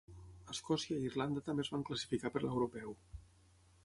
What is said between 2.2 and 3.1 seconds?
per l'europeu.